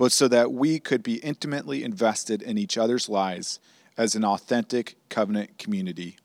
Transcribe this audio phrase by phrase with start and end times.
[0.00, 3.60] but so that we could be intimately invested in each other's lives
[3.98, 6.16] as an authentic covenant community.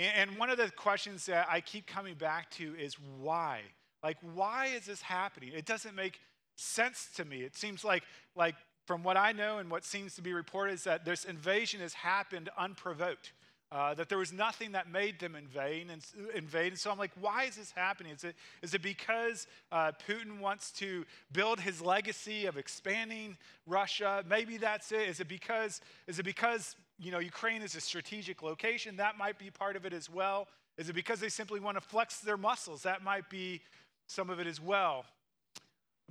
[0.00, 3.60] And one of the questions that I keep coming back to is why?
[4.02, 5.50] Like, why is this happening?
[5.54, 6.20] It doesn't make
[6.56, 7.42] sense to me.
[7.42, 8.54] It seems like, like
[8.86, 11.92] from what I know and what seems to be reported, is that this invasion has
[11.92, 13.32] happened unprovoked.
[13.72, 16.72] Uh, that there was nothing that made them invade and invade.
[16.72, 18.12] And so I'm like, why is this happening?
[18.12, 23.36] Is it, is it because uh, Putin wants to build his legacy of expanding
[23.68, 24.24] Russia?
[24.28, 25.02] Maybe that's it.
[25.02, 28.96] Is it because is it because you know, Ukraine is a strategic location.
[28.96, 30.48] That might be part of it as well.
[30.76, 32.82] Is it because they simply want to flex their muscles?
[32.82, 33.62] That might be
[34.06, 35.04] some of it as well.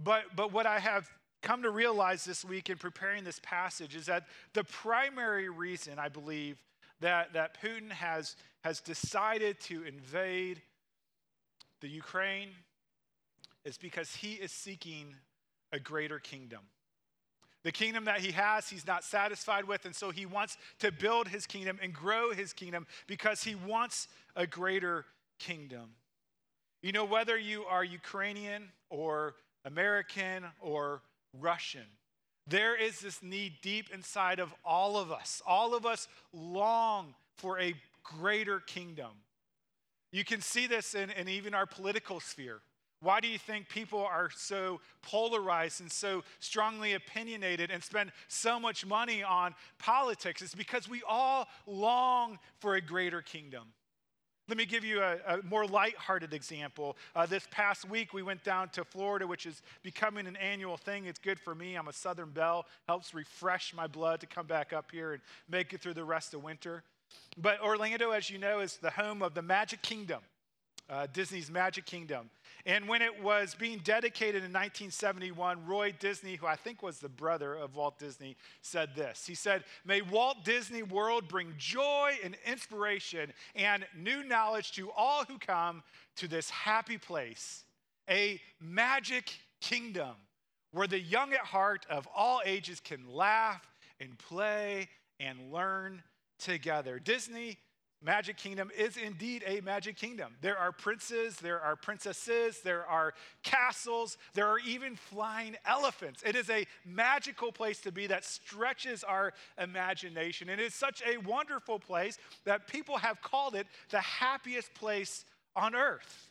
[0.04, 1.10] But, but what I have
[1.42, 6.10] come to realize this week in preparing this passage is that the primary reason I
[6.10, 6.58] believe
[7.02, 10.61] that, that Putin has, has decided to invade
[11.82, 12.49] the Ukraine
[13.64, 15.16] is because he is seeking
[15.72, 16.61] a greater kingdom.
[17.64, 21.27] The kingdom that he has, he's not satisfied with, and so he wants to build
[21.27, 25.05] his kingdom and grow his kingdom because he wants a greater
[25.39, 25.89] kingdom.
[26.81, 31.02] You know, whether you are Ukrainian or American or
[31.37, 31.86] Russian,
[32.48, 35.42] there is this need deep inside of all of us.
[35.45, 39.11] All of us long for a greater kingdom.
[40.11, 42.61] You can see this in, in even our political sphere.
[43.02, 48.60] Why do you think people are so polarized and so strongly opinionated and spend so
[48.60, 50.42] much money on politics?
[50.42, 53.64] It's because we all long for a greater kingdom.
[54.49, 56.98] Let me give you a, a more lighthearted example.
[57.15, 61.05] Uh, this past week, we went down to Florida, which is becoming an annual thing.
[61.05, 61.76] It's good for me.
[61.76, 65.71] I'm a Southern Belle, helps refresh my blood to come back up here and make
[65.71, 66.83] it through the rest of winter.
[67.37, 70.21] But Orlando, as you know, is the home of the Magic Kingdom,
[70.89, 72.31] uh, Disney's Magic Kingdom.
[72.69, 77.09] And when it was being dedicated in 1971, Roy Disney, who I think was the
[77.09, 79.25] brother of Walt Disney, said this.
[79.25, 85.23] He said, May Walt Disney World bring joy and inspiration and new knowledge to all
[85.25, 85.81] who come
[86.17, 87.63] to this happy place,
[88.07, 90.13] a magic kingdom
[90.71, 93.65] where the young at heart of all ages can laugh
[93.99, 96.03] and play and learn
[96.37, 96.99] together.
[96.99, 97.57] Disney
[98.02, 100.33] Magic Kingdom is indeed a magic kingdom.
[100.42, 106.23] There are princes, there are princesses, there are castles, there are even flying elephants.
[106.26, 110.49] It is a magical place to be that stretches our imagination.
[110.49, 115.26] And It is such a wonderful place that people have called it the happiest place
[115.54, 116.29] on earth.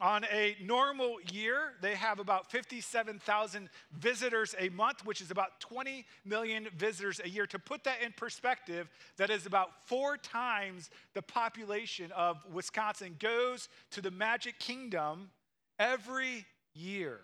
[0.00, 6.06] On a normal year, they have about 57,000 visitors a month, which is about 20
[6.24, 7.46] million visitors a year.
[7.46, 13.68] To put that in perspective, that is about four times the population of Wisconsin goes
[13.90, 15.30] to the Magic Kingdom
[15.78, 17.20] every year.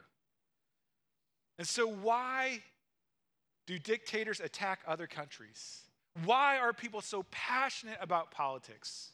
[1.58, 2.60] And so, why
[3.66, 5.80] do dictators attack other countries?
[6.24, 9.12] Why are people so passionate about politics?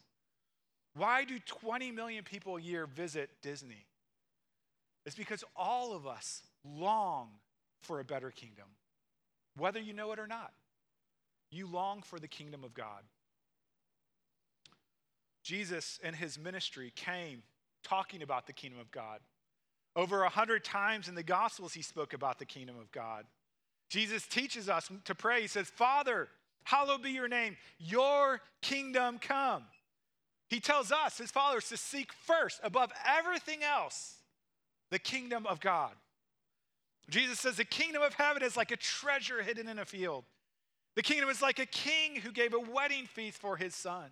[0.94, 3.86] Why do 20 million people a year visit Disney?
[5.06, 7.30] It's because all of us long
[7.80, 8.66] for a better kingdom,
[9.56, 10.52] whether you know it or not.
[11.50, 13.02] You long for the kingdom of God.
[15.42, 17.42] Jesus in his ministry came
[17.82, 19.20] talking about the kingdom of God.
[19.94, 23.26] Over a hundred times in the Gospels, he spoke about the kingdom of God.
[23.90, 25.42] Jesus teaches us to pray.
[25.42, 26.28] He says, Father,
[26.64, 29.64] hallowed be your name, your kingdom come.
[30.52, 34.16] He tells us, his followers, to seek first, above everything else,
[34.90, 35.92] the kingdom of God.
[37.08, 40.24] Jesus says the kingdom of heaven is like a treasure hidden in a field.
[40.94, 44.10] The kingdom is like a king who gave a wedding feast for his son.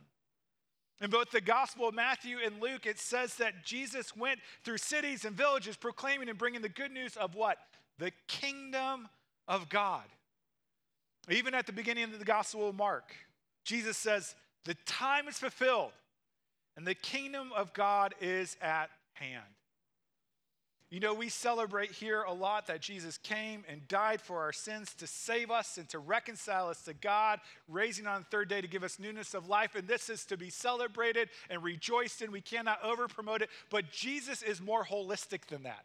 [1.02, 5.26] In both the Gospel of Matthew and Luke, it says that Jesus went through cities
[5.26, 7.58] and villages proclaiming and bringing the good news of what?
[7.98, 9.10] The kingdom
[9.46, 10.04] of God.
[11.28, 13.14] Even at the beginning of the Gospel of Mark,
[13.62, 14.34] Jesus says,
[14.64, 15.92] The time is fulfilled
[16.80, 19.44] and the kingdom of God is at hand.
[20.88, 24.94] You know, we celebrate here a lot that Jesus came and died for our sins
[24.94, 28.66] to save us and to reconcile us to God, raising on the third day to
[28.66, 29.74] give us newness of life.
[29.74, 32.32] And this is to be celebrated and rejoiced in.
[32.32, 35.84] We cannot over promote it, but Jesus is more holistic than that.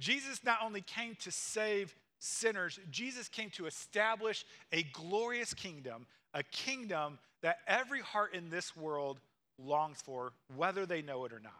[0.00, 6.42] Jesus not only came to save sinners, Jesus came to establish a glorious kingdom, a
[6.42, 9.20] kingdom that every heart in this world
[9.58, 11.52] longs for, whether they know it or not.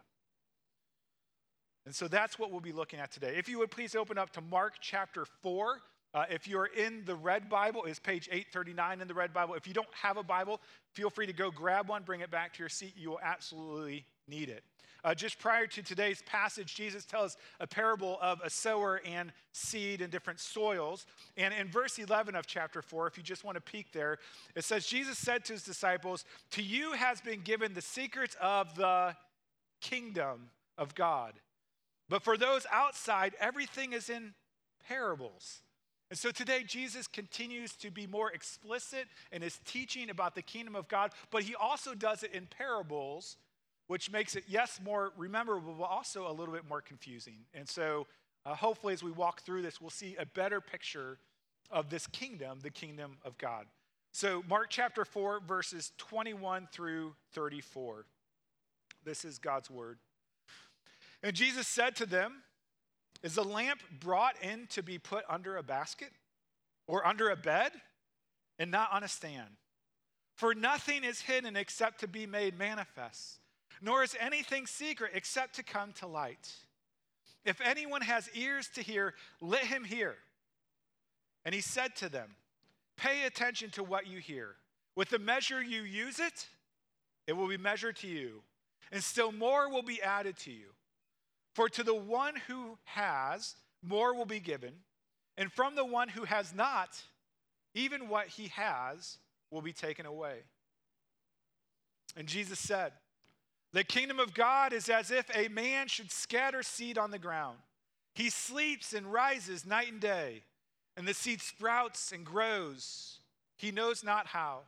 [1.84, 3.34] And so that's what we'll be looking at today.
[3.36, 5.80] If you would please open up to Mark chapter 4.
[6.14, 9.55] Uh, if you're in the red Bible, is page 839 in the red Bible.
[9.55, 10.61] If you don't have a Bible,
[10.93, 12.94] feel free to go grab one, bring it back to your seat.
[12.97, 14.62] You will absolutely need it.
[15.05, 20.00] Uh, just prior to today's passage, Jesus tells a parable of a sower and seed
[20.00, 21.06] in different soils.
[21.37, 24.19] And in verse 11 of chapter 4, if you just want to peek there,
[24.55, 28.76] it says, Jesus said to his disciples, To you has been given the secrets of
[28.76, 29.17] the
[29.81, 31.32] kingdom of God.
[32.09, 34.35] But for those outside, everything is in
[34.87, 35.62] parables.
[36.12, 40.76] And so today, Jesus continues to be more explicit in his teaching about the kingdom
[40.76, 43.38] of God, but he also does it in parables,
[43.87, 47.38] which makes it, yes, more rememberable, but also a little bit more confusing.
[47.55, 48.06] And so,
[48.44, 51.17] uh, hopefully, as we walk through this, we'll see a better picture
[51.70, 53.64] of this kingdom, the kingdom of God.
[54.12, 58.05] So, Mark chapter 4, verses 21 through 34.
[59.03, 59.97] This is God's word.
[61.23, 62.43] And Jesus said to them,
[63.22, 66.10] Is the lamp brought in to be put under a basket
[66.86, 67.72] or under a bed
[68.58, 69.56] and not on a stand?
[70.34, 73.38] For nothing is hidden except to be made manifest,
[73.80, 76.52] nor is anything secret except to come to light.
[77.44, 80.16] If anyone has ears to hear, let him hear.
[81.44, 82.30] And he said to them,
[82.96, 84.56] Pay attention to what you hear.
[84.94, 86.46] With the measure you use it,
[87.26, 88.42] it will be measured to you,
[88.90, 90.66] and still more will be added to you.
[91.54, 94.72] For to the one who has, more will be given,
[95.37, 97.02] and from the one who has not,
[97.75, 99.19] even what he has
[99.50, 100.38] will be taken away.
[102.16, 102.93] And Jesus said,
[103.72, 107.58] The kingdom of God is as if a man should scatter seed on the ground.
[108.14, 110.43] He sleeps and rises night and day,
[110.96, 113.20] and the seed sprouts and grows.
[113.56, 114.60] He knows not how.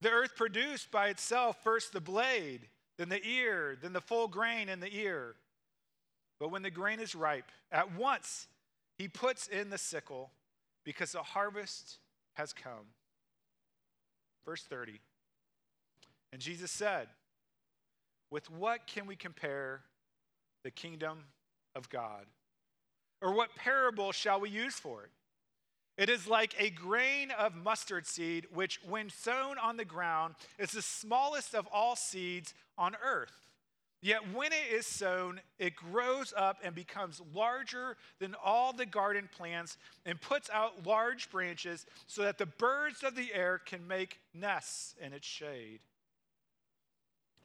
[0.00, 2.68] The earth produced by itself first the blade,
[2.98, 5.36] then the ear, then the full grain in the ear.
[6.42, 8.48] But when the grain is ripe, at once
[8.98, 10.32] he puts in the sickle
[10.82, 11.98] because the harvest
[12.32, 12.90] has come.
[14.44, 14.98] Verse 30.
[16.32, 17.06] And Jesus said,
[18.32, 19.82] With what can we compare
[20.64, 21.20] the kingdom
[21.76, 22.26] of God?
[23.20, 25.10] Or what parable shall we use for it?
[25.96, 30.72] It is like a grain of mustard seed, which, when sown on the ground, is
[30.72, 33.51] the smallest of all seeds on earth.
[34.04, 39.28] Yet when it is sown, it grows up and becomes larger than all the garden
[39.32, 44.18] plants and puts out large branches so that the birds of the air can make
[44.34, 45.78] nests in its shade.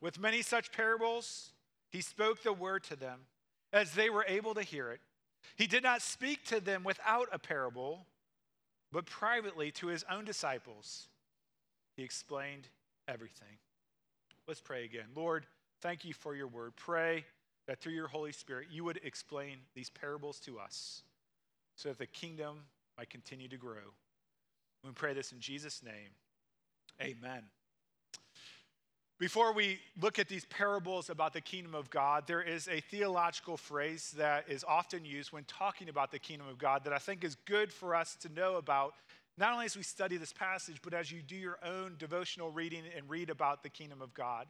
[0.01, 1.51] With many such parables,
[1.91, 3.19] he spoke the word to them
[3.71, 5.01] as they were able to hear it.
[5.55, 8.07] He did not speak to them without a parable,
[8.91, 11.07] but privately to his own disciples,
[11.95, 12.67] he explained
[13.07, 13.59] everything.
[14.47, 15.07] Let's pray again.
[15.15, 15.45] Lord,
[15.81, 16.73] Thank you for your word.
[16.75, 17.25] Pray
[17.67, 21.03] that through your Holy Spirit, you would explain these parables to us
[21.75, 22.59] so that the kingdom
[22.97, 23.93] might continue to grow.
[24.83, 26.11] We pray this in Jesus' name.
[27.01, 27.43] Amen.
[29.19, 33.57] Before we look at these parables about the kingdom of God, there is a theological
[33.57, 37.23] phrase that is often used when talking about the kingdom of God that I think
[37.23, 38.93] is good for us to know about,
[39.37, 42.83] not only as we study this passage, but as you do your own devotional reading
[42.95, 44.45] and read about the kingdom of God.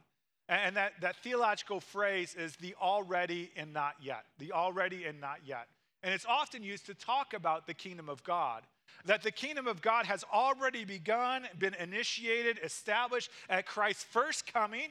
[0.48, 4.24] And that, that theological phrase is the already and not yet.
[4.38, 5.68] The already and not yet.
[6.02, 8.62] And it's often used to talk about the kingdom of God.
[9.04, 14.88] That the kingdom of God has already begun, been initiated, established at Christ's first coming,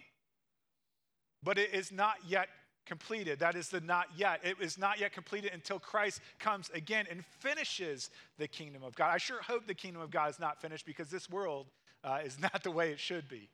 [1.42, 2.50] but it is not yet
[2.86, 3.40] completed.
[3.40, 4.42] That is the not yet.
[4.44, 9.10] It is not yet completed until Christ comes again and finishes the kingdom of God.
[9.10, 11.68] I sure hope the kingdom of God is not finished because this world
[12.04, 13.50] uh, is not the way it should be.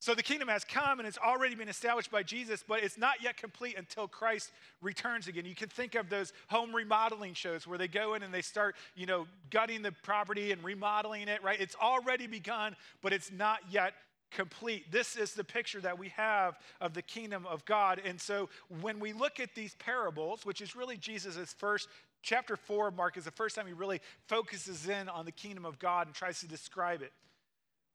[0.00, 3.22] So the kingdom has come and it's already been established by Jesus, but it's not
[3.22, 5.44] yet complete until Christ returns again.
[5.44, 8.76] You can think of those home remodeling shows where they go in and they start,
[8.96, 11.60] you know, gutting the property and remodeling it, right?
[11.60, 13.92] It's already begun, but it's not yet
[14.30, 14.90] complete.
[14.90, 18.00] This is the picture that we have of the kingdom of God.
[18.02, 18.48] And so
[18.80, 21.88] when we look at these parables, which is really Jesus' first
[22.22, 25.78] chapter 4 mark is the first time he really focuses in on the kingdom of
[25.78, 27.12] God and tries to describe it.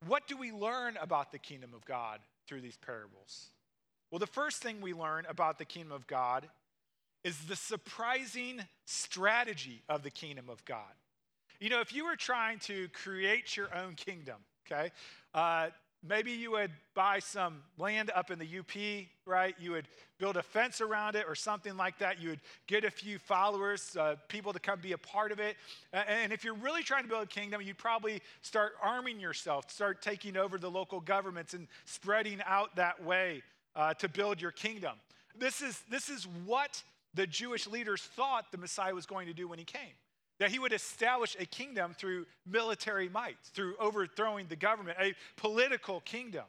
[0.07, 3.49] What do we learn about the kingdom of God through these parables?
[4.11, 6.47] Well, the first thing we learn about the kingdom of God
[7.23, 10.93] is the surprising strategy of the kingdom of God.
[11.59, 14.35] You know, if you were trying to create your own kingdom,
[14.65, 14.91] okay,
[15.33, 15.69] uh,
[16.07, 19.55] Maybe you would buy some land up in the UP, right?
[19.59, 19.87] You would
[20.19, 22.21] build a fence around it or something like that.
[22.21, 25.55] You would get a few followers, uh, people to come be a part of it.
[25.91, 30.01] And if you're really trying to build a kingdom, you'd probably start arming yourself, start
[30.01, 33.41] taking over the local governments and spreading out that way
[33.75, 34.93] uh, to build your kingdom.
[35.37, 36.81] This is, this is what
[37.13, 39.95] the Jewish leaders thought the Messiah was going to do when he came
[40.39, 46.01] that he would establish a kingdom through military might, through overthrowing the government, a political
[46.01, 46.45] kingdom.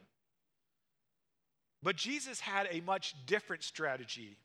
[1.81, 4.37] But Jesus had a much different strategy,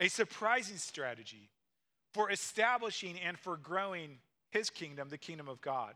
[0.00, 1.50] a surprising strategy
[2.14, 4.18] for establishing and for growing
[4.50, 5.94] his kingdom, the kingdom of God.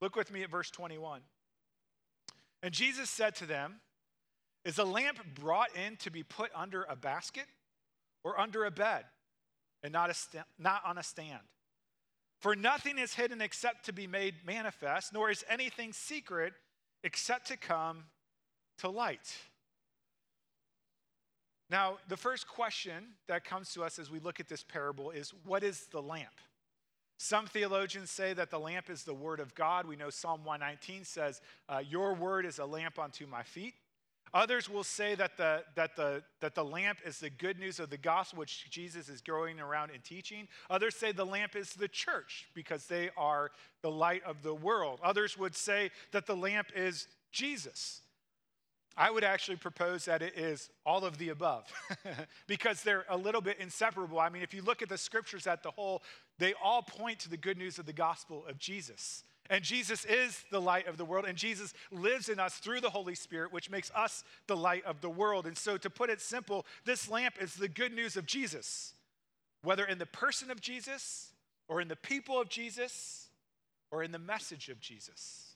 [0.00, 1.22] Look with me at verse 21.
[2.62, 3.76] And Jesus said to them,
[4.66, 7.46] Is a lamp brought in to be put under a basket
[8.22, 9.04] or under a bed
[9.82, 11.40] and not, a st- not on a stand?
[12.40, 16.54] For nothing is hidden except to be made manifest, nor is anything secret
[17.04, 18.04] except to come
[18.78, 19.36] to light.
[21.68, 25.32] Now, the first question that comes to us as we look at this parable is
[25.44, 26.40] what is the lamp?
[27.18, 29.86] Some theologians say that the lamp is the word of God.
[29.86, 33.74] We know Psalm 119 says, uh, Your word is a lamp unto my feet
[34.32, 37.90] Others will say that the, that, the, that the lamp is the good news of
[37.90, 40.46] the gospel, which Jesus is going around and teaching.
[40.68, 43.50] Others say the lamp is the church because they are
[43.82, 45.00] the light of the world.
[45.02, 48.02] Others would say that the lamp is Jesus.
[48.96, 51.72] I would actually propose that it is all of the above
[52.46, 54.20] because they're a little bit inseparable.
[54.20, 56.02] I mean, if you look at the scriptures at the whole,
[56.38, 59.24] they all point to the good news of the gospel of Jesus.
[59.50, 62.88] And Jesus is the light of the world, and Jesus lives in us through the
[62.88, 65.44] Holy Spirit, which makes us the light of the world.
[65.44, 68.94] And so, to put it simple, this lamp is the good news of Jesus,
[69.62, 71.32] whether in the person of Jesus,
[71.68, 73.26] or in the people of Jesus,
[73.90, 75.54] or in the message of Jesus.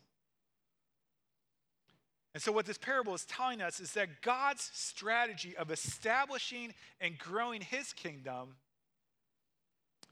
[2.34, 7.16] And so, what this parable is telling us is that God's strategy of establishing and
[7.16, 8.56] growing his kingdom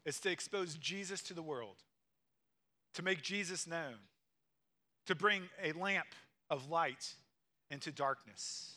[0.05, 1.83] is to expose Jesus to the world
[2.95, 3.97] to make Jesus known,
[5.07, 6.07] to bring a lamp
[6.51, 7.15] of light
[7.71, 8.75] into darkness.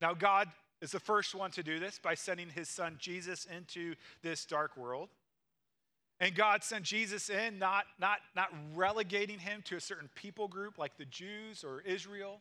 [0.00, 0.48] Now, God
[0.80, 4.76] is the first one to do this by sending his son Jesus into this dark
[4.76, 5.08] world.
[6.20, 10.76] And God sent Jesus in, not, not, not relegating him to a certain people group
[10.76, 12.40] like the Jews or Israel,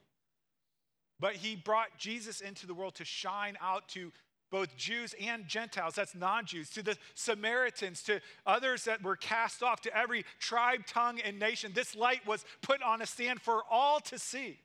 [1.19, 4.11] but he brought Jesus into the world to shine out to
[4.49, 9.63] both Jews and Gentiles, that's non Jews, to the Samaritans, to others that were cast
[9.63, 11.71] off, to every tribe, tongue, and nation.
[11.73, 14.59] This light was put on a stand for all to see.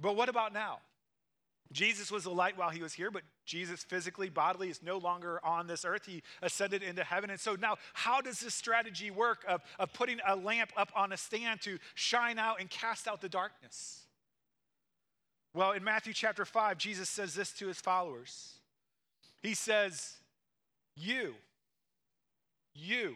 [0.00, 0.78] But what about now?
[1.72, 5.44] Jesus was the light while he was here, but Jesus physically, bodily, is no longer
[5.44, 6.06] on this earth.
[6.06, 7.30] He ascended into heaven.
[7.30, 11.12] And so now, how does this strategy work of, of putting a lamp up on
[11.12, 14.03] a stand to shine out and cast out the darkness?
[15.54, 18.54] Well, in Matthew chapter 5, Jesus says this to his followers.
[19.40, 20.16] He says,
[20.96, 21.34] You,
[22.74, 23.14] you,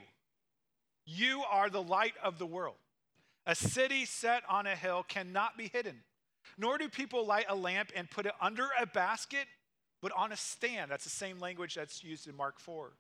[1.05, 2.77] you are the light of the world.
[3.45, 5.97] A city set on a hill cannot be hidden,
[6.57, 9.47] nor do people light a lamp and put it under a basket,
[10.01, 10.93] but on a stand.
[10.93, 12.93] That's the same language that's used in Mark 4.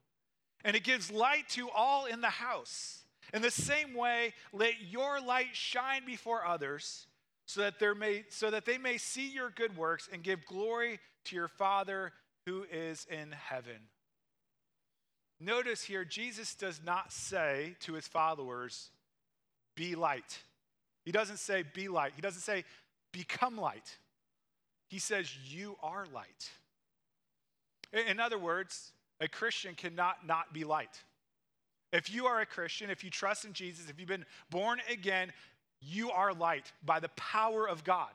[0.64, 3.04] And it gives light to all in the house.
[3.32, 7.06] In the same way, let your light shine before others
[7.48, 11.00] so that, there may, so that they may see your good works and give glory
[11.24, 12.12] to your Father
[12.44, 13.88] who is in heaven.
[15.40, 18.90] Notice here, Jesus does not say to his followers,
[19.74, 20.42] be light.
[21.06, 22.12] He doesn't say, be light.
[22.14, 22.64] He doesn't say,
[23.12, 23.96] become light.
[24.90, 26.50] He says, you are light.
[28.10, 31.02] In other words, a Christian cannot not be light.
[31.94, 35.32] If you are a Christian, if you trust in Jesus, if you've been born again,
[35.80, 38.10] you are light by the power of God.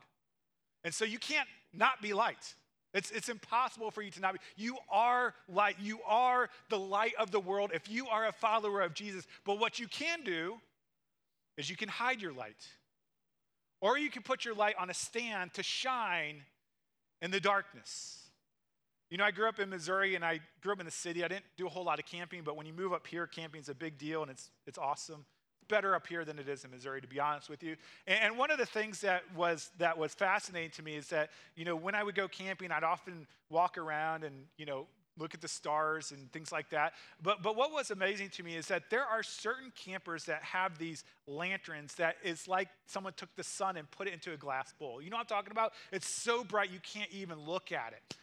[0.83, 2.55] And so you can't not be light.
[2.93, 4.39] It's, it's impossible for you to not be.
[4.55, 5.77] You are light.
[5.81, 9.25] You are the light of the world if you are a follower of Jesus.
[9.45, 10.57] But what you can do
[11.57, 12.67] is you can hide your light
[13.81, 16.43] or you can put your light on a stand to shine
[17.21, 18.19] in the darkness.
[19.09, 21.23] You know, I grew up in Missouri and I grew up in the city.
[21.23, 23.69] I didn't do a whole lot of camping, but when you move up here, camping's
[23.69, 25.25] a big deal and it's, it's awesome.
[25.67, 27.75] Better up here than it is in Missouri, to be honest with you.
[28.07, 31.65] And, one of the things that was, that was fascinating to me is that, you
[31.65, 35.41] know, when I would go camping, I'd often walk around and, you know, look at
[35.41, 36.93] the stars and things like that.
[37.21, 40.77] But, but what was amazing to me is that there are certain campers that have
[40.77, 44.73] these lanterns that is like someone took the sun and put it into a glass
[44.79, 45.01] bowl.
[45.01, 45.73] You know what I'm talking about?
[45.91, 48.17] It's so bright you can't even look at it.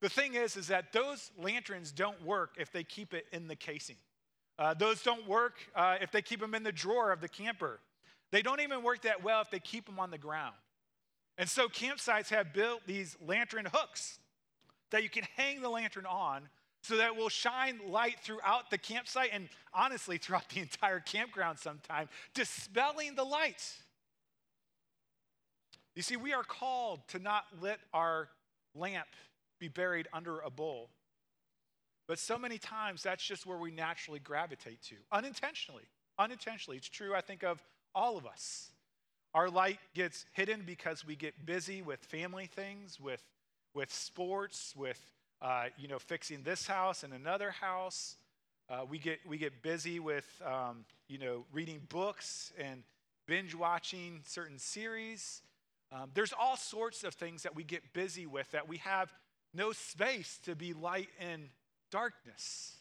[0.00, 3.56] The thing is, is that those lanterns don't work if they keep it in the
[3.56, 3.96] casing.
[4.58, 7.80] Uh, those don't work uh, if they keep them in the drawer of the camper.
[8.32, 10.54] They don't even work that well if they keep them on the ground.
[11.38, 14.18] And so campsites have built these lantern hooks
[14.90, 16.48] that you can hang the lantern on
[16.82, 21.58] so that it will shine light throughout the campsite and honestly throughout the entire campground
[21.58, 23.62] sometime, dispelling the light.
[25.94, 28.28] You see, we are called to not let our
[28.74, 29.08] lamp
[29.58, 30.90] be buried under a bowl.
[32.06, 35.84] But so many times, that's just where we naturally gravitate to, unintentionally.
[36.18, 36.76] Unintentionally.
[36.76, 37.62] It's true, I think, of
[37.94, 38.70] all of us.
[39.34, 43.22] Our light gets hidden because we get busy with family things, with,
[43.74, 45.00] with sports, with
[45.42, 48.16] uh, you know, fixing this house and another house.
[48.70, 52.82] Uh, we, get, we get busy with um, you know, reading books and
[53.26, 55.42] binge watching certain series.
[55.92, 59.12] Um, there's all sorts of things that we get busy with that we have
[59.52, 61.48] no space to be light in
[61.96, 62.74] darkness.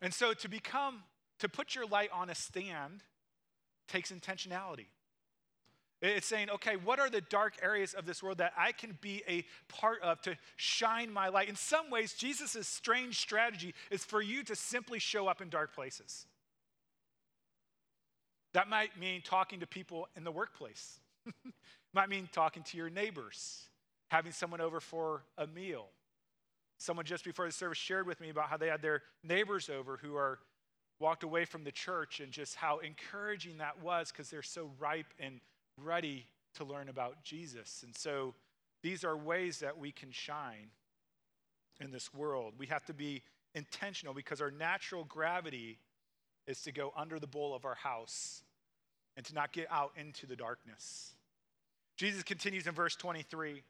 [0.00, 1.04] And so to become,
[1.38, 3.04] to put your light on a stand
[3.86, 4.86] takes intentionality.
[6.02, 9.22] It's saying, okay, what are the dark areas of this world that I can be
[9.28, 11.48] a part of to shine my light?
[11.48, 15.72] In some ways, Jesus' strange strategy is for you to simply show up in dark
[15.72, 16.26] places.
[18.54, 20.98] That might mean talking to people in the workplace,
[21.94, 23.68] might mean talking to your neighbors,
[24.08, 25.86] having someone over for a meal.
[26.84, 29.96] Someone just before the service shared with me about how they had their neighbors over
[29.96, 30.38] who are
[31.00, 35.06] walked away from the church and just how encouraging that was because they're so ripe
[35.18, 35.40] and
[35.82, 37.82] ready to learn about Jesus.
[37.86, 38.34] And so
[38.82, 40.68] these are ways that we can shine
[41.80, 42.52] in this world.
[42.58, 43.22] We have to be
[43.54, 45.78] intentional because our natural gravity
[46.46, 48.42] is to go under the bowl of our house
[49.16, 51.12] and to not get out into the darkness.
[51.96, 53.62] Jesus continues in verse 23.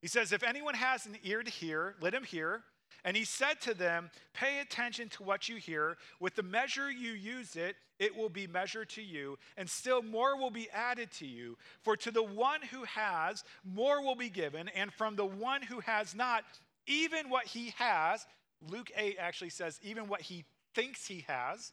[0.00, 2.62] He says, If anyone has an ear to hear, let him hear.
[3.04, 5.96] And he said to them, Pay attention to what you hear.
[6.20, 10.36] With the measure you use it, it will be measured to you, and still more
[10.36, 11.56] will be added to you.
[11.82, 15.80] For to the one who has, more will be given, and from the one who
[15.80, 16.44] has not,
[16.86, 18.24] even what he has,
[18.70, 21.72] Luke 8 actually says, even what he thinks he has,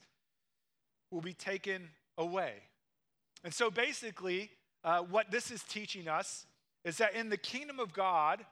[1.11, 2.53] will be taken away.
[3.43, 4.49] And so basically,
[4.83, 6.45] uh, what this is teaching us
[6.85, 8.45] is that in the kingdom of God,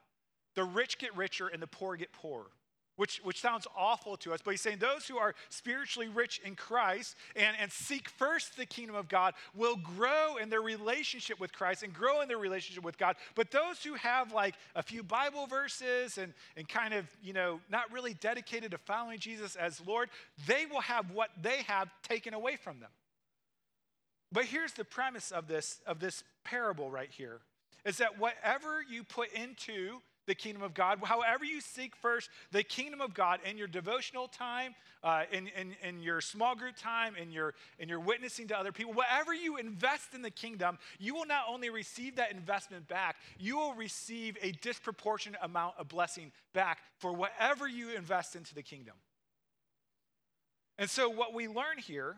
[0.54, 2.50] the rich get richer and the poor get poorer.
[2.96, 6.54] Which, which sounds awful to us, but he's saying those who are spiritually rich in
[6.54, 11.52] Christ and, and seek first the kingdom of God will grow in their relationship with
[11.52, 13.16] Christ and grow in their relationship with God.
[13.34, 17.58] But those who have like a few Bible verses and, and kind of, you know,
[17.68, 20.08] not really dedicated to following Jesus as Lord,
[20.46, 22.90] they will have what they have taken away from them.
[24.30, 27.40] But here's the premise of this, of this parable right here
[27.84, 32.62] is that whatever you put into the kingdom of God, however you seek first the
[32.62, 37.14] kingdom of God in your devotional time, uh, in, in, in your small group time,
[37.20, 41.14] in your, in your witnessing to other people, whatever you invest in the kingdom, you
[41.14, 46.32] will not only receive that investment back, you will receive a disproportionate amount of blessing
[46.54, 48.94] back for whatever you invest into the kingdom.
[50.78, 52.16] And so, what we learn here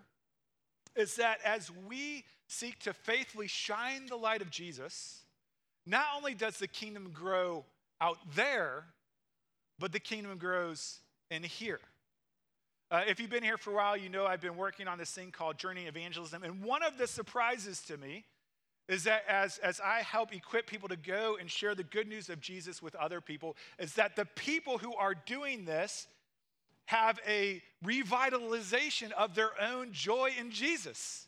[0.95, 5.26] is that as we seek to faithfully shine the light of Jesus,
[5.87, 7.65] not only does the kingdom grow
[8.01, 8.85] out there,
[9.79, 10.99] but the kingdom grows
[11.31, 11.81] in here.
[12.91, 15.11] Uh, if you've been here for a while, you know I've been working on this
[15.11, 16.43] thing called Journey Evangelism.
[16.45, 18.25] And one of the surprises to me
[18.89, 22.31] is that as, as I help equip people to go and share the good news
[22.31, 26.07] of Jesus with other people, is that the people who are doing this
[26.87, 31.26] have a revitalization of their own joy in Jesus.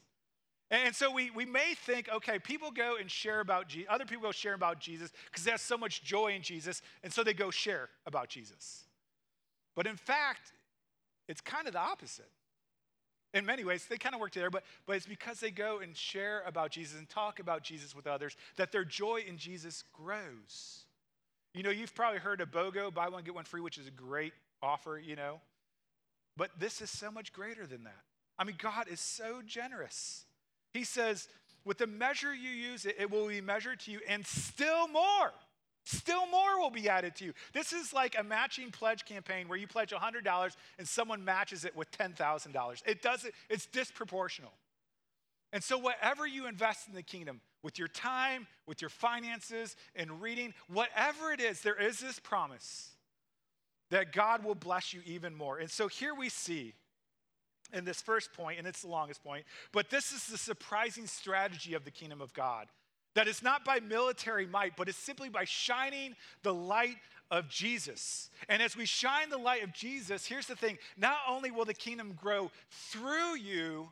[0.70, 4.24] And so we, we may think, okay, people go and share about Jesus, other people
[4.24, 7.32] go share about Jesus because they have so much joy in Jesus, and so they
[7.32, 8.84] go share about Jesus.
[9.74, 10.52] But in fact,
[11.26, 12.28] it's kind of the opposite.
[13.34, 15.96] In many ways, they kind of work together, but, but it's because they go and
[15.96, 20.84] share about Jesus and talk about Jesus with others that their joy in Jesus grows.
[21.54, 23.90] You know, you've probably heard of BOGO, buy one, get one free, which is a
[23.90, 25.40] great offer, you know.
[26.36, 28.00] But this is so much greater than that.
[28.38, 30.24] I mean, God is so generous.
[30.78, 31.26] He says,
[31.64, 35.32] with the measure you use, it, it will be measured to you, and still more.
[35.84, 37.32] Still more will be added to you.
[37.52, 41.74] This is like a matching pledge campaign where you pledge $100 and someone matches it
[41.74, 42.82] with $10,000.
[42.86, 44.52] It doesn't, it's disproportional.
[45.52, 50.22] And so, whatever you invest in the kingdom, with your time, with your finances, and
[50.22, 52.90] reading, whatever it is, there is this promise
[53.90, 55.58] that God will bless you even more.
[55.58, 56.74] And so, here we see
[57.72, 61.74] in this first point, and it's the longest point, but this is the surprising strategy
[61.74, 62.68] of the kingdom of God.
[63.14, 66.96] That it's not by military might, but it's simply by shining the light
[67.30, 68.30] of Jesus.
[68.48, 71.74] And as we shine the light of Jesus, here's the thing not only will the
[71.74, 73.88] kingdom grow through you,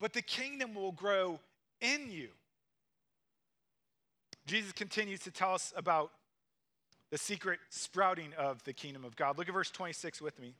[0.00, 1.38] but the kingdom will grow
[1.80, 2.28] in you.
[4.46, 6.10] Jesus continues to tell us about
[7.10, 9.36] the secret sprouting of the kingdom of God.
[9.36, 10.54] Look at verse 26 with me.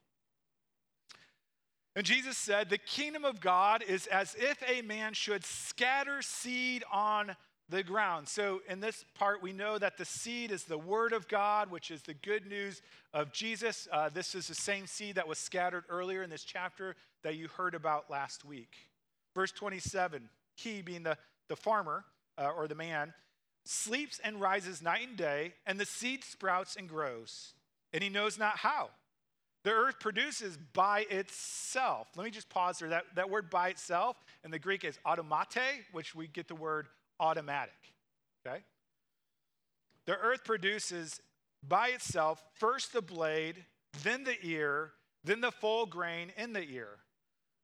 [1.97, 6.85] And Jesus said, The kingdom of God is as if a man should scatter seed
[6.93, 7.35] on
[7.69, 8.29] the ground.
[8.29, 11.91] So, in this part, we know that the seed is the word of God, which
[11.91, 12.83] is the good news
[13.15, 13.89] of Jesus.
[13.93, 17.49] Uh, this is the same seed that was scattered earlier in this chapter that you
[17.49, 18.75] heard about last week.
[19.35, 21.17] Verse 27 he, being the,
[21.49, 22.05] the farmer
[22.37, 23.15] uh, or the man,
[23.65, 27.55] sleeps and rises night and day, and the seed sprouts and grows,
[27.93, 28.91] and he knows not how.
[29.63, 32.09] The earth produces by itself.
[32.17, 32.89] Let me just pause there.
[32.89, 36.89] That, that word by itself in the Greek is automate, which we get the word
[37.19, 37.75] automatic.
[38.47, 38.61] Okay?
[40.07, 41.21] The earth produces
[41.67, 43.65] by itself first the blade,
[44.03, 44.93] then the ear,
[45.25, 46.89] then the full grain in the ear.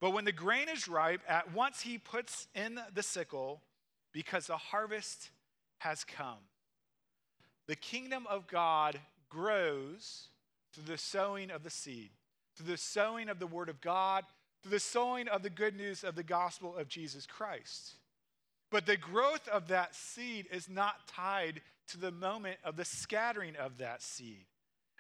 [0.00, 3.62] But when the grain is ripe, at once he puts in the sickle
[4.12, 5.30] because the harvest
[5.78, 6.38] has come.
[7.66, 10.28] The kingdom of God grows
[10.77, 12.11] through the sowing of the seed,
[12.55, 14.25] through the sowing of the word of God,
[14.62, 17.95] through the sowing of the good news of the gospel of Jesus Christ.
[18.71, 23.57] But the growth of that seed is not tied to the moment of the scattering
[23.57, 24.45] of that seed.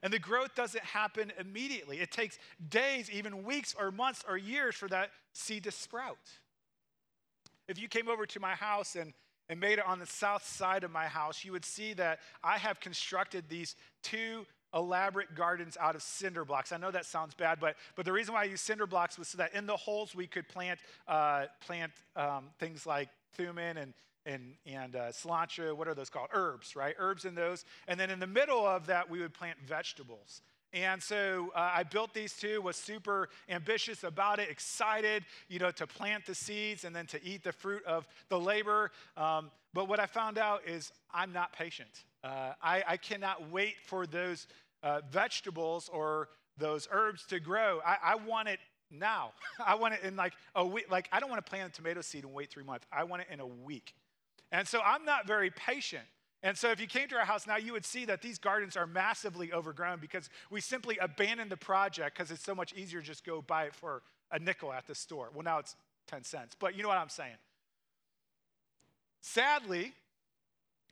[0.02, 2.00] And the growth doesn't happen immediately.
[2.00, 2.38] It takes
[2.70, 6.16] days, even weeks or months or years for that seed to sprout.
[7.68, 9.12] If you came over to my house and,
[9.50, 12.56] and made it on the south side of my house, you would see that I
[12.56, 16.72] have constructed these two elaborate gardens out of cinder blocks.
[16.72, 19.28] I know that sounds bad, but, but the reason why I use cinder blocks was
[19.28, 23.94] so that in the holes we could plant, uh, plant um, things like cumin and,
[24.24, 26.28] and, and uh, cilantro, what are those called?
[26.32, 26.94] Herbs, right?
[26.98, 27.64] Herbs in those.
[27.88, 30.42] And then in the middle of that, we would plant vegetables.
[30.72, 35.70] And so uh, I built these two, was super ambitious about it, excited, you know,
[35.70, 38.90] to plant the seeds and then to eat the fruit of the labor.
[39.16, 42.04] Um, but what I found out is I'm not patient.
[42.26, 44.48] Uh, I, I, cannot wait for those
[44.82, 47.78] uh, vegetables or those herbs to grow.
[47.86, 48.58] I, I want it
[48.90, 49.30] now.
[49.64, 50.86] I want it in like a week.
[50.90, 52.84] Like, I don't want to plant a tomato seed and wait three months.
[52.90, 53.94] I want it in a week.
[54.50, 56.02] And so I'm not very patient.
[56.42, 58.76] And so if you came to our house now, you would see that these gardens
[58.76, 63.06] are massively overgrown because we simply abandoned the project because it's so much easier to
[63.06, 65.30] just go buy it for a nickel at the store.
[65.32, 65.76] Well, now it's
[66.08, 67.36] 10 cents, but you know what I'm saying.
[69.20, 69.92] Sadly,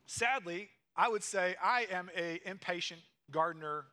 [0.07, 3.85] sadly, I would say I am a impatient gardener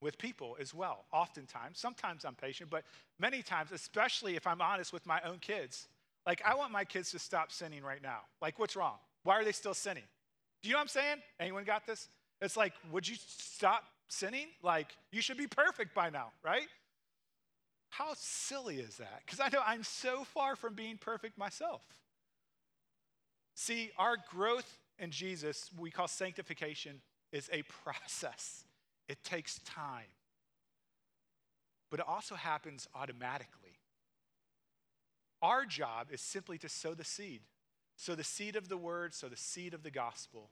[0.00, 1.78] with people as well, oftentimes.
[1.78, 2.84] Sometimes I'm patient, but
[3.18, 5.88] many times, especially if I'm honest with my own kids,
[6.26, 8.20] like, I want my kids to stop sinning right now.
[8.40, 8.96] Like, what's wrong?
[9.24, 10.04] Why are they still sinning?
[10.62, 11.16] Do you know what I'm saying?
[11.38, 12.08] Anyone got this?
[12.40, 14.46] It's like, would you stop sinning?
[14.62, 16.68] Like, you should be perfect by now, right?
[17.90, 19.22] How silly is that?
[19.24, 21.82] Because I know I'm so far from being perfect myself.
[23.54, 27.00] See, our growth in Jesus, we call sanctification,
[27.32, 28.64] is a process.
[29.08, 30.04] It takes time.
[31.90, 33.78] But it also happens automatically.
[35.42, 37.40] Our job is simply to sow the seed.
[37.96, 40.50] Sow the seed of the word, sow the seed of the gospel.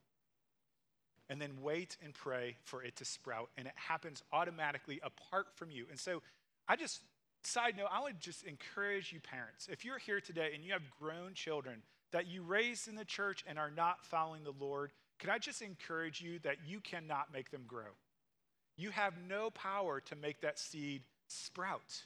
[1.30, 3.50] And then wait and pray for it to sprout.
[3.56, 5.86] And it happens automatically apart from you.
[5.90, 6.22] And so
[6.66, 7.02] I just,
[7.42, 10.82] side note, I would just encourage you, parents, if you're here today and you have
[10.98, 15.30] grown children that you raised in the church and are not following the Lord, can
[15.30, 17.96] I just encourage you that you cannot make them grow?
[18.76, 22.02] You have no power to make that seed sprout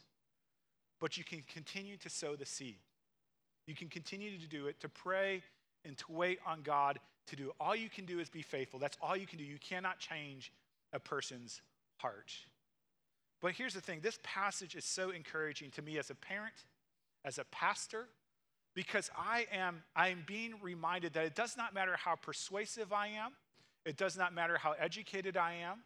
[1.03, 2.77] but you can continue to sow the seed.
[3.67, 5.43] You can continue to do it, to pray
[5.85, 7.51] and to wait on God to do.
[7.59, 8.79] All you can do is be faithful.
[8.79, 9.45] That's all you can do.
[9.45, 10.53] You cannot change
[10.93, 11.61] a person's
[11.97, 12.33] heart.
[13.41, 16.55] But here's the thing this passage is so encouraging to me as a parent,
[17.25, 18.07] as a pastor,
[18.75, 23.09] because I am I am being reminded that it does not matter how persuasive I
[23.09, 23.33] am,
[23.85, 25.83] it does not matter how educated I am.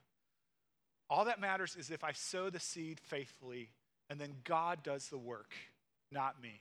[1.09, 3.71] All that matters is if I sow the seed faithfully
[4.11, 5.55] and then God does the work,
[6.13, 6.61] not me.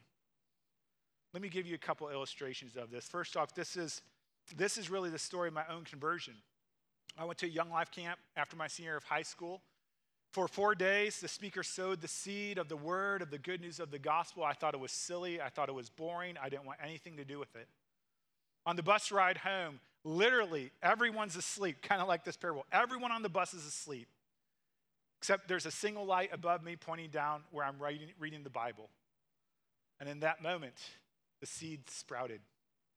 [1.33, 3.05] let me give you a couple illustrations of this.
[3.05, 4.01] First off, this is,
[4.55, 6.35] this is really the story of my own conversion.
[7.17, 9.61] I went to a Young Life camp after my senior year of high school.
[10.35, 13.79] For four days, the speaker sowed the seed of the word, of the good news
[13.79, 14.43] of the gospel.
[14.43, 15.39] I thought it was silly.
[15.39, 16.35] I thought it was boring.
[16.43, 17.69] I didn't want anything to do with it.
[18.65, 22.65] On the bus ride home, literally everyone's asleep, kind of like this parable.
[22.73, 24.09] Everyone on the bus is asleep,
[25.21, 28.89] except there's a single light above me pointing down where I'm writing, reading the Bible.
[30.01, 30.75] And in that moment,
[31.39, 32.41] the seed sprouted,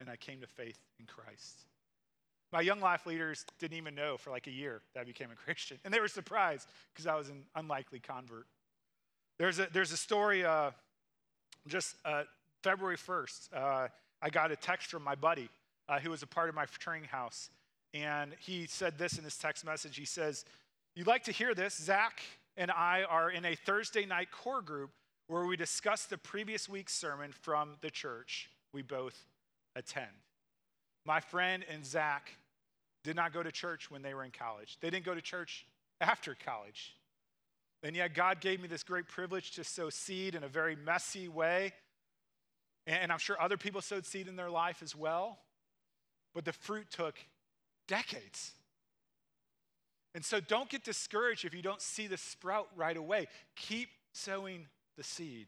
[0.00, 1.66] and I came to faith in Christ.
[2.52, 5.34] My young life leaders didn't even know for like a year that I became a
[5.34, 5.78] Christian.
[5.84, 8.46] And they were surprised because I was an unlikely convert.
[9.38, 10.70] There's a, there's a story uh,
[11.66, 12.22] just uh,
[12.62, 13.48] February 1st.
[13.54, 13.88] Uh,
[14.22, 15.48] I got a text from my buddy
[15.88, 17.50] uh, who was a part of my fraternity house.
[17.94, 19.96] And he said this in his text message.
[19.96, 20.44] He says,
[20.94, 21.76] You'd like to hear this?
[21.76, 22.20] Zach
[22.56, 24.90] and I are in a Thursday night core group
[25.28, 29.26] where we discuss the previous week's sermon from the church we both
[29.76, 30.08] attend.
[31.04, 32.30] My friend and Zach
[33.04, 34.76] did not go to church when they were in college.
[34.80, 35.66] They didn't go to church
[36.00, 36.94] after college.
[37.82, 41.28] And yet, God gave me this great privilege to sow seed in a very messy
[41.28, 41.72] way.
[42.86, 45.38] And I'm sure other people sowed seed in their life as well.
[46.34, 47.14] But the fruit took
[47.86, 48.52] decades.
[50.14, 53.26] And so don't get discouraged if you don't see the sprout right away.
[53.56, 55.46] Keep sowing the seed.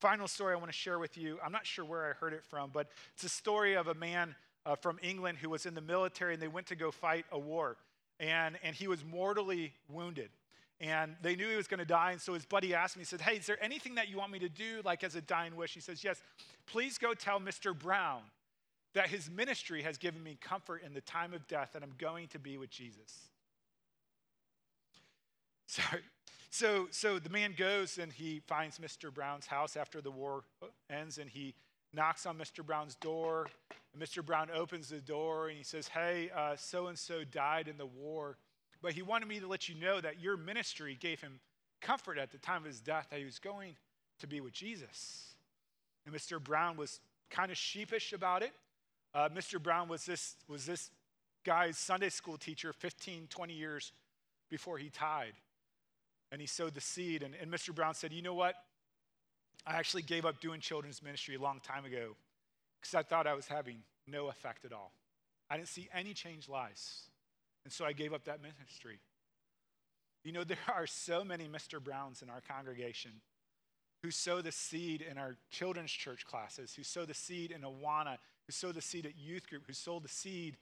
[0.00, 1.38] Final story I want to share with you.
[1.44, 4.34] I'm not sure where I heard it from, but it's a story of a man
[4.64, 7.38] uh, from England who was in the military and they went to go fight a
[7.38, 7.76] war.
[8.20, 10.30] And, and he was mortally wounded.
[10.80, 12.12] And they knew he was going to die.
[12.12, 14.32] And so his buddy asked me, he said, Hey, is there anything that you want
[14.32, 15.74] me to do, like as a dying wish?
[15.74, 16.20] He says, Yes,
[16.66, 17.76] please go tell Mr.
[17.76, 18.22] Brown
[18.94, 22.28] that his ministry has given me comfort in the time of death and I'm going
[22.28, 23.30] to be with Jesus.
[25.66, 26.02] Sorry.
[26.50, 29.12] So, so the man goes and he finds Mr.
[29.12, 30.44] Brown's house after the war
[30.90, 31.54] ends and he
[31.94, 32.64] knocks on Mr.
[32.64, 33.48] Brown's door.
[33.92, 34.24] And Mr.
[34.24, 38.36] Brown opens the door and he says, Hey, so and so died in the war,
[38.80, 41.40] but he wanted me to let you know that your ministry gave him
[41.80, 43.76] comfort at the time of his death that he was going
[44.20, 45.34] to be with Jesus.
[46.06, 46.42] And Mr.
[46.42, 47.00] Brown was
[47.30, 48.52] kind of sheepish about it.
[49.14, 49.62] Uh, Mr.
[49.62, 50.90] Brown was this, was this
[51.44, 53.92] guy's Sunday school teacher 15, 20 years
[54.48, 55.34] before he died.
[56.30, 57.22] And he sowed the seed.
[57.22, 57.74] And, and Mr.
[57.74, 58.54] Brown said, You know what?
[59.66, 62.16] I actually gave up doing children's ministry a long time ago
[62.80, 64.92] because I thought I was having no effect at all.
[65.48, 67.10] I didn't see any changed lives.
[67.64, 68.98] And so I gave up that ministry.
[70.24, 71.82] You know, there are so many Mr.
[71.82, 73.12] Browns in our congregation
[74.02, 78.16] who sow the seed in our children's church classes, who sow the seed in Awana,
[78.46, 80.56] who sow the seed at youth group, who sow the seed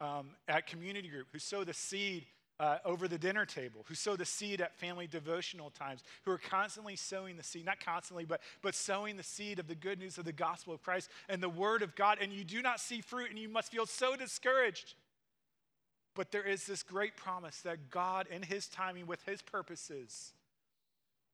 [0.00, 2.24] um, at community group, who sow the seed
[2.60, 6.38] uh, over the dinner table, who sow the seed at family devotional times, who are
[6.38, 10.18] constantly sowing the seed, not constantly, but, but sowing the seed of the good news
[10.18, 13.00] of the gospel of Christ and the word of God, and you do not see
[13.00, 14.92] fruit, and you must feel so discouraged.
[16.14, 20.34] But there is this great promise that God, in His timing, with His purposes,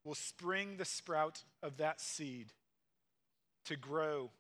[0.05, 2.53] will spring the sprout of that seed
[3.65, 4.31] to grow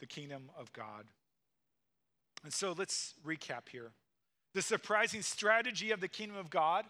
[0.00, 1.04] the kingdom of God.
[2.42, 3.90] And so let's recap here.
[4.54, 6.84] The surprising strategy of the kingdom of God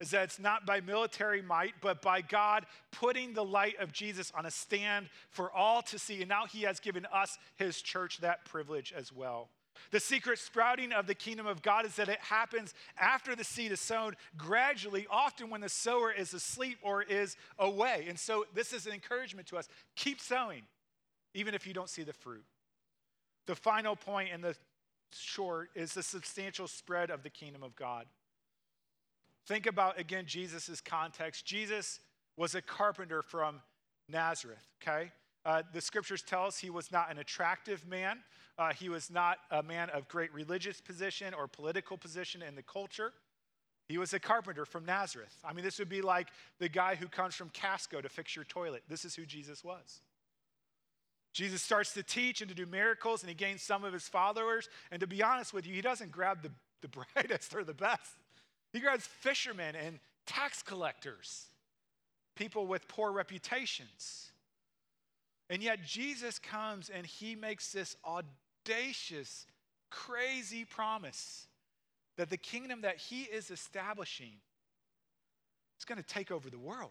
[0.00, 4.32] is that it's not by military might, but by God putting the light of Jesus
[4.34, 6.20] on a stand for all to see.
[6.20, 9.50] And now he has given us, his church, that privilege as well.
[9.90, 13.72] The secret sprouting of the kingdom of God is that it happens after the seed
[13.72, 18.06] is sown, gradually, often when the sower is asleep or is away.
[18.08, 20.62] And so, this is an encouragement to us keep sowing,
[21.34, 22.44] even if you don't see the fruit.
[23.46, 24.54] The final point in the
[25.14, 28.06] short is the substantial spread of the kingdom of God.
[29.46, 31.44] Think about, again, Jesus' context.
[31.44, 32.00] Jesus
[32.36, 33.60] was a carpenter from
[34.08, 35.10] Nazareth, okay?
[35.44, 38.18] Uh, the scriptures tell us he was not an attractive man.
[38.58, 42.62] Uh, he was not a man of great religious position or political position in the
[42.62, 43.12] culture.
[43.88, 45.34] He was a carpenter from Nazareth.
[45.44, 48.44] I mean, this would be like the guy who comes from Casco to fix your
[48.44, 48.82] toilet.
[48.88, 50.00] This is who Jesus was.
[51.32, 54.68] Jesus starts to teach and to do miracles, and he gains some of his followers.
[54.90, 56.50] And to be honest with you, he doesn't grab the,
[56.82, 58.16] the brightest or the best.
[58.72, 61.46] He grabs fishermen and tax collectors,
[62.36, 64.32] people with poor reputations.
[65.48, 69.46] And yet, Jesus comes and he makes this audacious,
[69.90, 71.48] crazy promise
[72.16, 74.34] that the kingdom that he is establishing
[75.78, 76.90] is going to take over the world.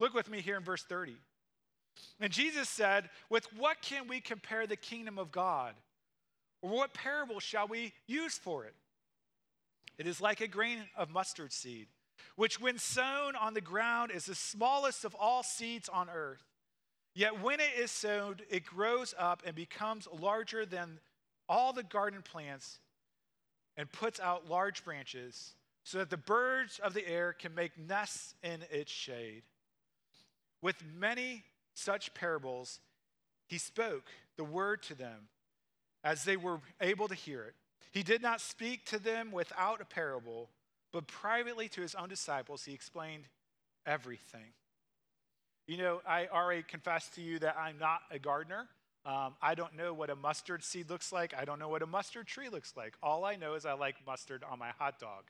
[0.00, 1.16] Look with me here in verse 30.
[2.20, 5.74] And Jesus said, With what can we compare the kingdom of God?
[6.62, 8.74] Or what parable shall we use for it?
[9.98, 11.88] It is like a grain of mustard seed,
[12.36, 16.44] which when sown on the ground is the smallest of all seeds on earth.
[17.14, 21.00] Yet when it is sown, it grows up and becomes larger than
[21.48, 22.78] all the garden plants
[23.76, 28.34] and puts out large branches so that the birds of the air can make nests
[28.42, 29.42] in its shade.
[30.60, 31.44] With many
[31.78, 32.80] such parables,
[33.46, 35.28] he spoke the word to them
[36.04, 37.54] as they were able to hear it.
[37.90, 40.50] He did not speak to them without a parable,
[40.92, 43.24] but privately to his own disciples, he explained
[43.86, 44.52] everything.
[45.66, 48.68] You know, I already confessed to you that I'm not a gardener.
[49.04, 51.32] Um, I don't know what a mustard seed looks like.
[51.34, 52.94] I don't know what a mustard tree looks like.
[53.02, 55.24] All I know is I like mustard on my hot dog.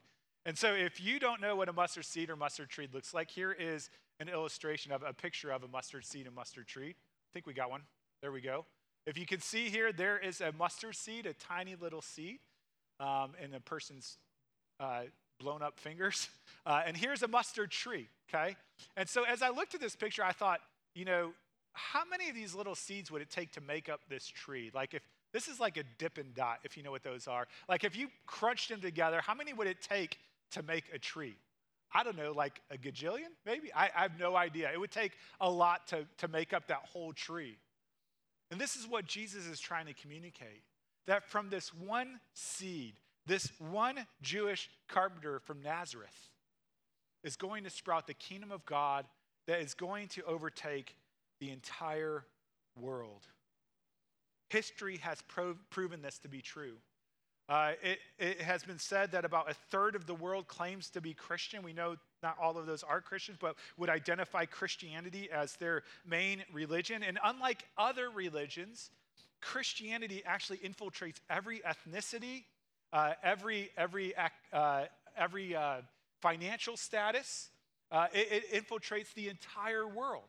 [0.45, 3.29] And so, if you don't know what a mustard seed or mustard tree looks like,
[3.29, 6.89] here is an illustration of a picture of a mustard seed and mustard tree.
[6.89, 7.81] I think we got one.
[8.21, 8.65] There we go.
[9.05, 12.39] If you can see here, there is a mustard seed, a tiny little seed,
[12.99, 14.17] um, in a person's
[14.79, 15.03] uh,
[15.39, 16.29] blown up fingers.
[16.65, 18.55] Uh, and here's a mustard tree, okay?
[18.95, 20.59] And so as I looked at this picture, I thought,
[20.93, 21.31] you know,
[21.71, 24.69] how many of these little seeds would it take to make up this tree?
[24.71, 25.01] Like if
[25.33, 27.47] this is like a Dippin' Dot, if you know what those are.
[27.67, 30.17] Like if you crunched them together, how many would it take
[30.51, 31.37] to make a tree?
[31.93, 33.73] I don't know, like a gajillion, maybe?
[33.73, 34.71] I, I have no idea.
[34.71, 37.57] It would take a lot to, to make up that whole tree.
[38.51, 40.63] And this is what Jesus is trying to communicate
[41.07, 42.93] that from this one seed,
[43.25, 46.29] this one Jewish carpenter from Nazareth
[47.23, 49.05] is going to sprout the kingdom of God
[49.47, 50.95] that is going to overtake
[51.39, 52.25] the entire
[52.79, 53.25] world.
[54.49, 56.75] History has pro- proven this to be true.
[57.49, 61.01] Uh, it, it, has been said that about a third of the world claims to
[61.01, 61.63] be Christian.
[61.63, 66.43] We know not all of those are Christians, but would identify Christianity as their main
[66.53, 67.01] religion.
[67.01, 68.91] And unlike other religions,
[69.41, 72.43] Christianity actually infiltrates every ethnicity,
[72.93, 74.13] uh, every, every,
[74.53, 74.85] uh,
[75.17, 75.77] every uh,
[76.21, 77.49] financial status.
[77.91, 80.27] Uh, it, it, infiltrates the entire world.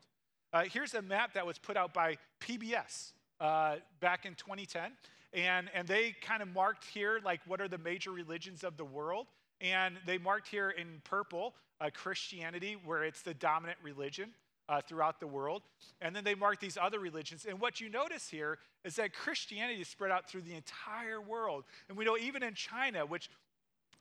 [0.54, 4.92] Uh, here's a map that was put out by PBS uh, back in 2010.
[5.33, 8.85] And, and they kind of marked here, like, what are the major religions of the
[8.85, 9.26] world?
[9.61, 11.55] And they marked here in purple
[11.94, 14.31] Christianity, where it's the dominant religion
[14.68, 15.62] uh, throughout the world.
[16.00, 17.46] And then they marked these other religions.
[17.48, 21.64] And what you notice here is that Christianity is spread out through the entire world.
[21.88, 23.31] And we know even in China, which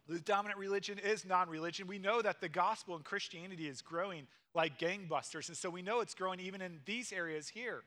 [0.07, 4.27] the dominant religion is non religion, we know that the gospel and Christianity is growing
[4.53, 5.47] like gangbusters.
[5.47, 7.83] And so we know it's growing even in these areas here.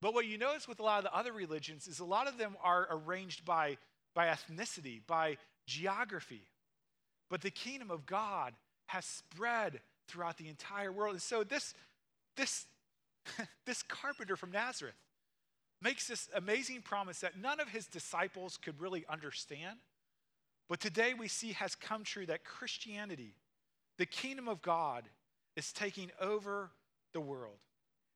[0.00, 2.38] But what you notice with a lot of the other religions is a lot of
[2.38, 3.76] them are arranged by,
[4.14, 5.36] by ethnicity, by
[5.66, 6.42] geography.
[7.28, 8.54] But the kingdom of God
[8.86, 11.14] has spread throughout the entire world.
[11.14, 11.74] And so this
[12.36, 12.66] this,
[13.66, 14.94] this carpenter from Nazareth
[15.82, 19.78] makes this amazing promise that none of his disciples could really understand.
[20.68, 23.34] But today we see has come true that Christianity,
[23.98, 25.04] the kingdom of God,
[25.56, 26.70] is taking over
[27.12, 27.58] the world.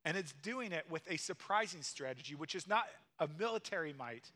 [0.05, 2.85] And it's doing it with a surprising strategy, which is not
[3.19, 4.31] a military might,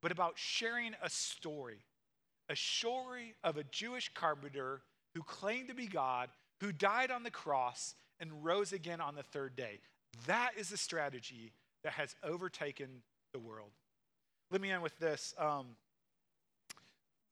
[0.00, 1.80] but about sharing a story.
[2.48, 4.82] A story of a Jewish carpenter
[5.14, 9.22] who claimed to be God, who died on the cross, and rose again on the
[9.22, 9.80] third day.
[10.26, 11.52] That is the strategy
[11.84, 13.70] that has overtaken the world.
[14.50, 15.34] Let me end with this.
[15.38, 15.76] Um,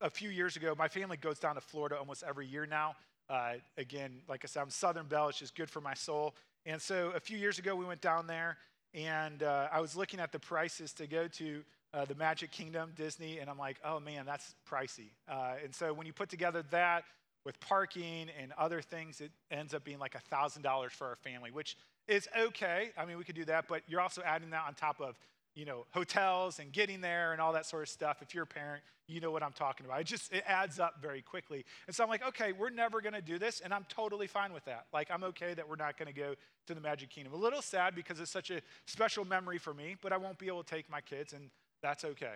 [0.00, 2.94] a few years ago, my family goes down to Florida almost every year now.
[3.28, 6.34] Uh, again, like I said, I'm Southern Belle, it's just good for my soul.
[6.68, 8.58] And so a few years ago, we went down there,
[8.92, 12.92] and uh, I was looking at the prices to go to uh, the Magic Kingdom,
[12.94, 15.12] Disney, and I'm like, oh man, that's pricey.
[15.26, 17.04] Uh, and so when you put together that
[17.46, 21.78] with parking and other things, it ends up being like $1,000 for our family, which
[22.06, 22.90] is okay.
[22.98, 25.18] I mean, we could do that, but you're also adding that on top of,
[25.58, 28.22] you know, hotels and getting there and all that sort of stuff.
[28.22, 30.00] If you're a parent, you know what I'm talking about.
[30.00, 31.64] It just, it adds up very quickly.
[31.88, 34.52] And so I'm like, okay, we're never going to do this, and I'm totally fine
[34.52, 34.86] with that.
[34.92, 36.36] Like, I'm okay that we're not going to go
[36.68, 37.32] to the Magic Kingdom.
[37.32, 40.46] A little sad because it's such a special memory for me, but I won't be
[40.46, 41.50] able to take my kids, and
[41.82, 42.34] that's okay.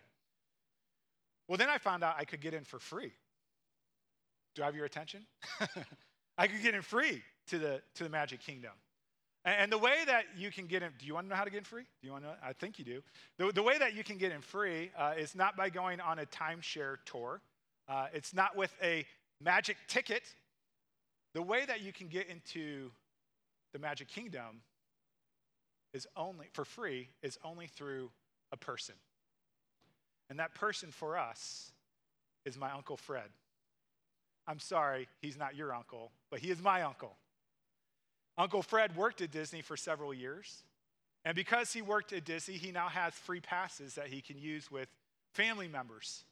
[1.46, 3.12] Well, then I found out I could get in for free.
[4.56, 5.26] Do I have your attention?
[6.38, 8.72] I could get in free to the, to the Magic Kingdom.
[9.44, 11.50] And, the way that you can get in, do you want to know how to
[11.50, 11.82] get in free?
[11.82, 12.36] Do you want to know?
[12.44, 13.02] I think you do.
[13.38, 16.20] The, the way that you can get in free uh, is not by going on
[16.20, 17.40] a timeshare tour,
[17.88, 19.04] uh, it's not with a
[19.40, 20.22] magic ticket.
[21.34, 22.90] The way that you can get into
[23.72, 24.60] the Magic Kingdom
[25.92, 28.10] is only, for free, is only through
[28.52, 28.94] a person.
[30.30, 31.72] And that person for us
[32.44, 33.30] is my Uncle Fred.
[34.46, 37.16] I'm sorry, he's not your uncle, but he is my uncle.
[38.38, 40.62] Uncle Fred worked at Disney for several years.
[41.24, 44.70] And because he worked at Disney, he now has free passes that he can use
[44.70, 44.88] with
[45.34, 46.24] family members.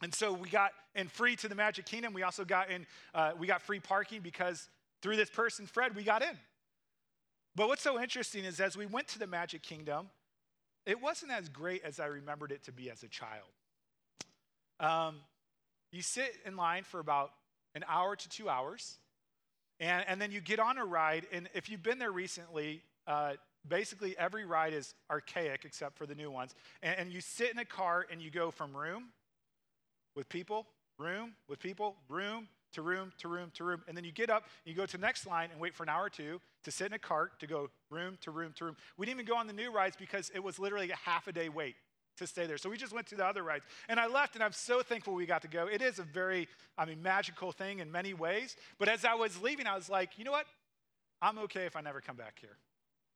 [0.00, 2.12] And so we got in free to the Magic Kingdom.
[2.12, 4.68] We also got in, uh, we got free parking because
[5.02, 6.36] through this person, Fred, we got in.
[7.54, 10.08] But what's so interesting is as we went to the Magic Kingdom,
[10.86, 13.48] it wasn't as great as I remembered it to be as a child.
[14.80, 15.16] Um,
[15.90, 17.32] you sit in line for about
[17.74, 18.98] an hour to two hours,
[19.80, 21.26] and, and then you get on a ride.
[21.32, 23.34] And if you've been there recently, uh,
[23.68, 26.54] basically every ride is archaic except for the new ones.
[26.82, 29.04] And, and you sit in a car and you go from room
[30.16, 30.66] with people,
[30.98, 33.82] room with people, room to room to room to room.
[33.88, 35.88] And then you get up, you go to the next line and wait for an
[35.88, 38.76] hour or two to sit in a cart to go room to room to room.
[38.96, 41.32] We didn't even go on the new rides because it was literally a half a
[41.32, 41.76] day wait
[42.18, 42.58] to stay there.
[42.58, 43.64] So we just went to the other rides.
[43.88, 45.66] And I left and I'm so thankful we got to go.
[45.66, 48.56] It is a very, I mean, magical thing in many ways.
[48.78, 50.46] But as I was leaving, I was like, you know what?
[51.20, 52.56] I'm okay if I never come back here.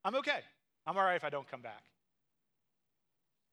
[0.05, 0.41] I'm okay.
[0.87, 1.85] I'm all right if I don't come back.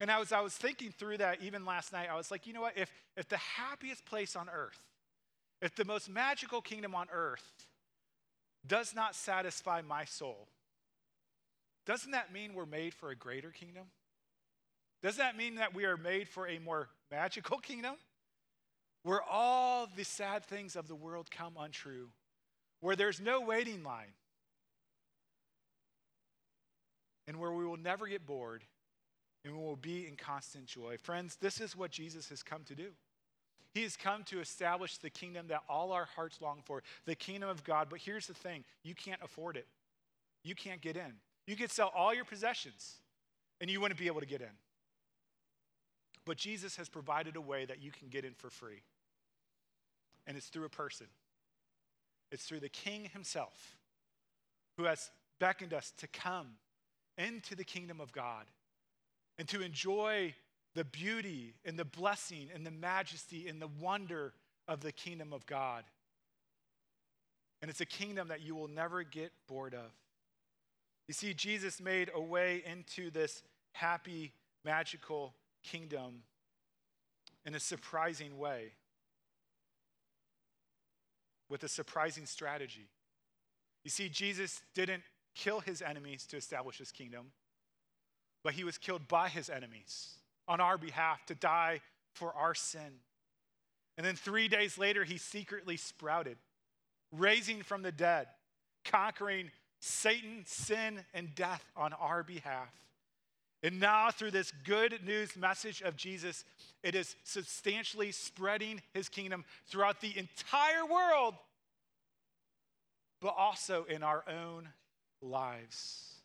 [0.01, 2.61] And as I was thinking through that, even last night, I was like, you know
[2.61, 2.77] what?
[2.77, 4.79] If, if the happiest place on earth,
[5.61, 7.43] if the most magical kingdom on earth
[8.65, 10.47] does not satisfy my soul,
[11.85, 13.85] doesn't that mean we're made for a greater kingdom?
[15.01, 17.95] Does that mean that we are made for a more magical kingdom?
[19.03, 22.09] Where all the sad things of the world come untrue,
[22.81, 24.13] where there's no waiting line,
[27.27, 28.63] and where we will never get bored
[29.45, 30.97] and we will be in constant joy.
[31.01, 32.89] Friends, this is what Jesus has come to do.
[33.73, 37.49] He has come to establish the kingdom that all our hearts long for, the kingdom
[37.49, 37.87] of God.
[37.89, 39.67] But here's the thing you can't afford it,
[40.43, 41.13] you can't get in.
[41.47, 42.95] You could sell all your possessions
[43.61, 44.49] and you wouldn't be able to get in.
[46.29, 48.83] But Jesus has provided a way that you can get in for free.
[50.27, 51.07] And it's through a person,
[52.31, 53.79] it's through the King himself
[54.77, 55.09] who has
[55.39, 56.49] beckoned us to come
[57.17, 58.45] into the kingdom of God
[59.39, 60.35] and to enjoy
[60.75, 64.33] the beauty and the blessing and the majesty and the wonder
[64.67, 65.83] of the kingdom of God.
[67.63, 69.91] And it's a kingdom that you will never get bored of.
[71.07, 73.41] You see, Jesus made a way into this
[73.73, 74.31] happy,
[74.63, 75.33] magical
[75.63, 76.23] kingdom
[77.45, 78.73] in a surprising way
[81.49, 82.89] with a surprising strategy.
[83.83, 85.03] You see, Jesus didn't
[85.35, 87.31] kill his enemies to establish his kingdom,
[88.43, 90.15] but he was killed by his enemies
[90.47, 91.81] on our behalf to die
[92.13, 92.99] for our sin.
[93.97, 96.37] And then three days later, he secretly sprouted,
[97.11, 98.27] raising from the dead,
[98.85, 102.73] conquering Satan, sin, and death on our behalf.
[103.61, 106.45] And now, through this good news message of Jesus,
[106.81, 111.35] it is substantially spreading his kingdom throughout the entire world,
[113.19, 114.69] but also in our own
[115.21, 116.21] lives.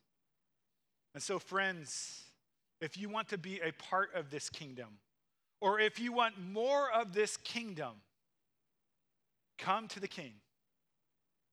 [1.13, 2.23] And so, friends,
[2.81, 4.99] if you want to be a part of this kingdom,
[5.61, 7.95] or if you want more of this kingdom,
[9.59, 10.35] come to the King.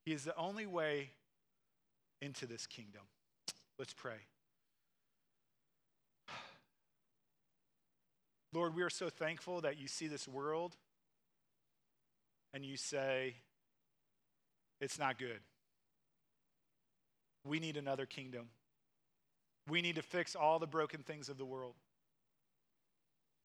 [0.06, 1.12] He is the only way
[2.22, 3.02] into this kingdom.
[3.80, 4.18] Let's pray.
[8.54, 10.76] Lord, we are so thankful that you see this world
[12.54, 13.36] and you say,
[14.82, 15.40] it's not good.
[17.46, 18.48] We need another kingdom.
[19.70, 21.76] We need to fix all the broken things of the world.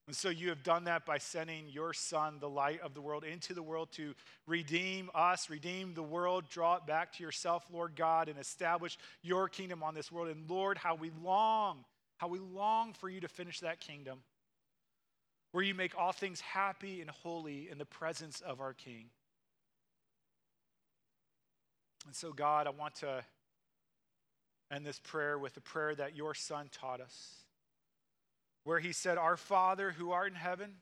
[0.07, 3.25] And so you have done that by sending your Son, the light of the world,
[3.25, 4.13] into the world to
[4.45, 9.49] redeem us, redeem the world, draw it back to yourself, Lord God, and establish your
[9.49, 10.29] kingdom on this world.
[10.29, 11.83] And Lord, how we long,
[12.17, 14.19] how we long for you to finish that kingdom,
[15.51, 19.05] where you make all things happy and holy in the presence of our King.
[22.05, 23.23] And so, God, I want to
[24.71, 27.43] end this prayer with a prayer that your son taught us,
[28.63, 30.75] where he said, Our Father who art in heaven,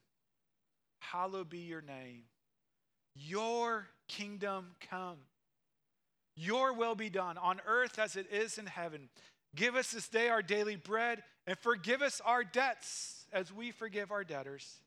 [1.00, 2.24] hallowed be your name.
[3.16, 5.18] Your kingdom come.
[6.36, 9.10] Your will be done on earth as it is in heaven.
[9.56, 14.12] Give us this day our daily bread and forgive us our debts as we forgive
[14.12, 14.80] our debtors.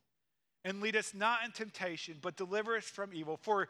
[0.64, 3.36] And lead us not in temptation, but deliver us from evil.
[3.36, 3.68] For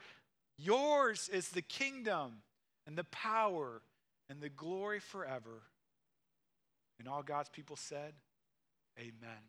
[0.57, 2.39] yours is the kingdom
[2.87, 3.83] and the power
[4.31, 5.63] and the glory forever.
[6.99, 8.15] And all God's people said,
[8.99, 9.43] Amen.